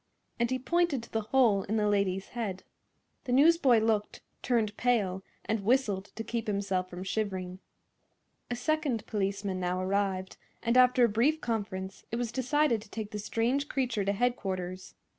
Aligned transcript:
and 0.39 0.49
he 0.49 0.57
pointed 0.57 1.03
to 1.03 1.11
the 1.11 1.21
hole 1.29 1.61
in 1.65 1.77
the 1.77 1.87
lady's 1.87 2.29
head. 2.29 2.63
The 3.25 3.31
newsboy 3.31 3.77
looked, 3.81 4.21
turned 4.41 4.75
pale 4.75 5.21
and 5.45 5.63
whistled 5.63 6.05
to 6.15 6.23
keep 6.23 6.47
himself 6.47 6.89
from 6.89 7.03
shivering. 7.03 7.59
A 8.49 8.55
second 8.55 9.05
policeman 9.05 9.59
now 9.59 9.79
arrived, 9.79 10.37
and 10.63 10.75
after 10.75 11.05
a 11.05 11.07
brief 11.07 11.39
conference 11.39 12.03
it 12.11 12.15
was 12.15 12.31
decided 12.31 12.81
to 12.81 12.89
take 12.89 13.11
the 13.11 13.19
strange 13.19 13.69
creature 13.69 14.03
to 14.03 14.13
headquarters. 14.13 14.95